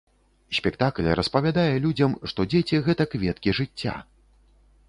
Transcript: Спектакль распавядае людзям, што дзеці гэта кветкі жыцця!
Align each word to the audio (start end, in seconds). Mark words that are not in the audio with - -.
Спектакль 0.59 1.09
распавядае 1.19 1.75
людзям, 1.85 2.11
што 2.31 2.49
дзеці 2.55 2.83
гэта 2.89 3.03
кветкі 3.15 3.55
жыцця! 3.59 3.95